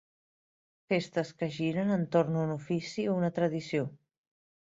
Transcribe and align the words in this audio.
Festes 0.93 1.33
que 1.41 1.49
giren 1.57 1.93
entorn 1.97 2.39
un 2.45 2.55
ofici 2.55 3.07
o 3.11 3.13
una 3.21 3.31
tradició. 3.39 3.87